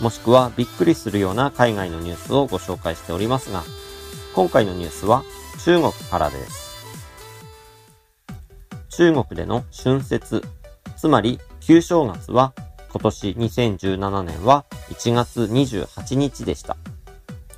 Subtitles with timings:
[0.00, 3.62] もしくはびっくりするような海外のニュースをご紹介しておりますが、
[4.34, 5.22] 今回のニュースは
[5.64, 6.64] 中国からです。
[8.90, 10.42] 中国での春節、
[10.96, 12.52] つまり旧正月は
[12.90, 16.76] 今年2017年は1月28日でした。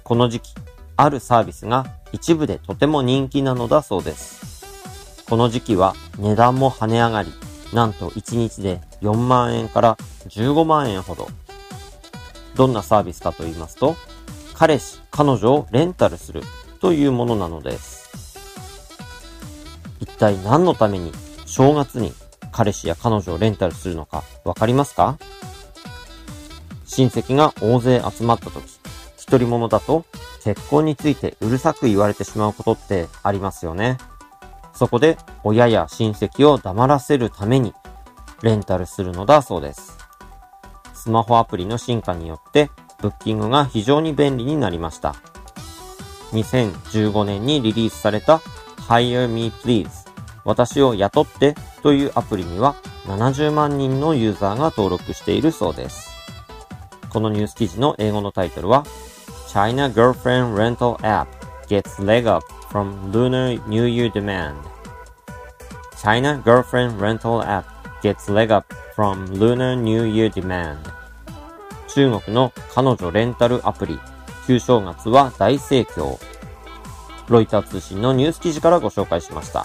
[0.02, 0.54] この時期、
[0.96, 5.24] あるサービスが一部でとても人気なのだそうです。
[5.28, 7.32] この時期は値段も跳ね上がり、
[7.72, 9.96] なんと1日で4万円から
[10.28, 11.28] 15万円ほど。
[12.56, 13.96] どんなサービスかと言いますと、
[14.54, 16.42] 彼氏、彼女をレンタルする
[16.80, 18.06] というものなのです。
[20.00, 21.12] 一体何のために
[21.44, 22.12] 正月に
[22.52, 25.18] 彼氏や彼女をレンタルするのかわかりますか？
[26.86, 28.64] 親戚が大勢集まった時、
[29.18, 30.06] 一人者だと
[30.42, 33.98] 結婚についてうるさく言われてしまうことってありますよね。
[34.72, 37.74] そこで親や親戚を黙らせるために
[38.42, 39.95] レンタルするのだそうです。
[41.06, 42.68] スマホアプリの進化によって
[43.00, 45.14] ブッキングが非常に便利になりました。
[46.32, 48.38] 2015年にリリースされた
[48.88, 49.88] Hire Me Please
[50.44, 56.10] 私を雇ってというアプリには70万人のユーザーが登録しているそうです。
[57.08, 58.82] このニュース記事の英語のタイトルは
[59.46, 61.28] China Girlfriend Rental App
[61.68, 64.56] Gets Leg Up from Lunar New Year Demand
[66.02, 67.64] China Girlfriend Rental App
[68.02, 70.95] Gets Leg Up from Lunar New Year Demand
[71.96, 73.98] 中国の彼女レンタルアプリ
[74.46, 76.18] 旧正月は大盛況
[77.28, 79.64] ロイター通信のニュース記事からご紹介しました。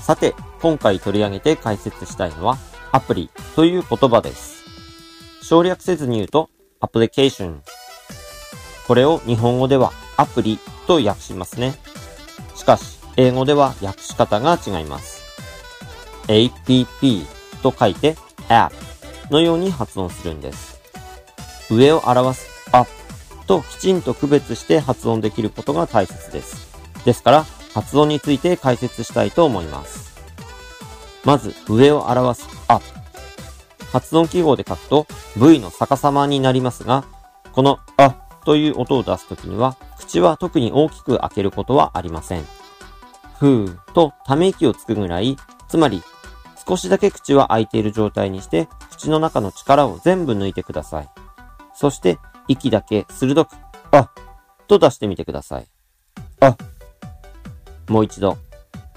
[0.00, 2.56] さて、今回取り上げて解説したいのは、
[2.90, 4.64] アプリという言葉です。
[5.42, 6.48] 省略せずに言うと、
[6.80, 7.62] アプリケーション。
[8.88, 11.74] これを日本語ではアプリと訳しますね。
[12.56, 15.22] しかし、英語では訳し方が違います。
[16.28, 17.26] app
[17.62, 18.16] と書いて
[18.48, 18.81] app
[19.32, 20.80] のように発音するんです。
[21.70, 22.88] 上を表す up
[23.46, 26.70] ときちんと区別して発音できることが大切です。
[27.04, 30.12] ですから、発音について解説したいと思います。
[31.24, 32.84] まず、上を表す up。
[33.92, 35.06] 発音記号で書くと
[35.36, 37.04] V の逆さまになりますが、
[37.52, 42.46] このあという音を出すときには、口は特に大きく開けることはありません。
[43.38, 45.36] ふーとため息をつくぐらい、
[45.68, 46.02] つまり
[46.66, 51.08] 少しだけ口は開いている状態にして、口の中の力を全部抜いてください。
[51.74, 52.18] そして、
[52.48, 53.56] 息だけ鋭く、
[53.90, 54.10] あ
[54.68, 55.66] と出してみてください。
[56.40, 56.56] あ
[57.88, 58.36] もう一度、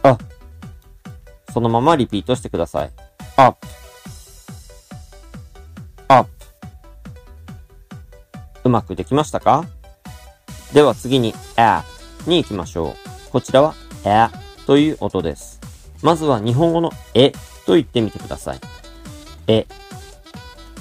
[0.03, 0.17] あ
[1.53, 2.91] そのままリピートしてください。
[3.37, 3.57] up,
[6.07, 6.29] up
[8.63, 9.65] うまくできましたか？
[10.73, 11.83] では次に a
[12.27, 12.95] に行きましょう。
[13.31, 14.29] こちらは a
[14.65, 15.59] という音です。
[16.01, 17.31] まずは日本語のえ
[17.65, 18.59] と言ってみてください。
[19.47, 19.65] え。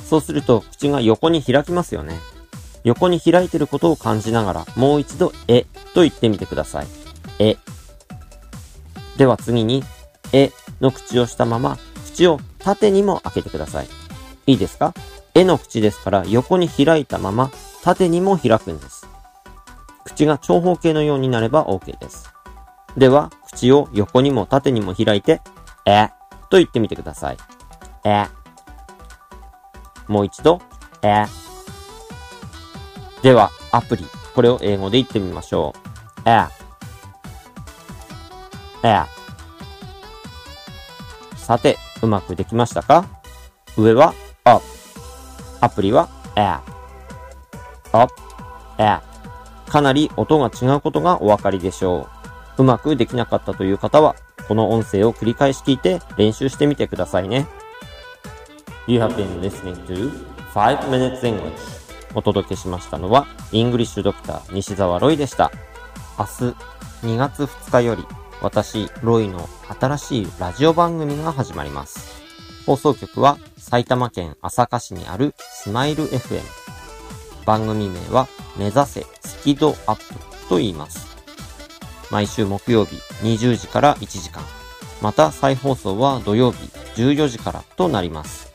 [0.08, 2.18] そうすると口が横に開きますよね。
[2.84, 5.64] 横に開いてることを感じながらもう一度え
[5.94, 6.86] と言ってみてください。
[7.38, 7.56] え。
[9.16, 9.82] では次に、
[10.32, 10.50] え
[10.80, 13.88] の口をしたまま、口を縦にも開けてください。
[14.46, 14.92] いいですか？
[15.34, 17.50] えの口ですから横に開いたまま、
[17.82, 19.06] 縦にも開くんです。
[20.04, 22.30] 口が長方形のようになれば OK です。
[22.96, 25.40] では、口を横にも縦にも開いて、
[25.86, 26.08] え
[26.54, 27.36] と言ってみてください。
[28.04, 28.26] え
[30.06, 30.60] もう一度、
[31.02, 31.24] え
[33.22, 34.06] では、アプリ。
[34.36, 35.74] これを英語で言ってみましょ
[36.24, 36.28] う。
[36.28, 36.46] え
[38.82, 39.06] app
[41.34, 43.04] さて、うまくできましたか？
[43.76, 44.64] 上は up。
[45.60, 46.60] アプリは app。
[47.98, 48.14] up,
[48.78, 49.02] app。
[49.68, 52.06] かなり音が違うことがお分かりでしょ
[52.56, 52.62] う。
[52.62, 54.14] うまくできなかったという方は、
[54.48, 57.46] この音声を繰り返し聞いて練習してみてくださいね。
[58.86, 60.10] You have been listening to
[60.52, 65.50] 5 Minutes English お届けしましたのは、イングリッシュドクター西澤ロイでした。
[66.18, 66.30] 明日
[67.06, 68.04] 2月2日より、
[68.40, 69.48] 私、ロイの
[69.80, 72.22] 新しいラジオ番組が始まります。
[72.66, 76.40] 放送局は埼玉県朝霞市にあるスマイル FM。
[77.44, 81.13] 番組名は目指せスキドアップと言います。
[82.10, 84.42] 毎週木曜日20時から1時間。
[85.02, 86.58] また再放送は土曜日
[86.96, 88.52] 14時からとなります。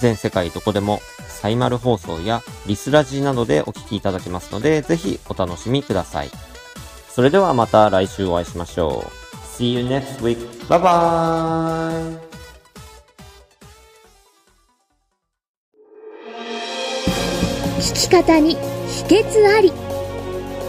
[0.00, 6.30] 全世界どこでもサイマル放送やリスラジなどでお聞きいただけますので、ぜひお楽しみください。
[7.08, 9.24] それではまた来週お会いしましょう。
[9.56, 10.38] See you next week.
[10.68, 12.18] Bye bye!
[17.78, 19.93] 聞き方に秘訣あり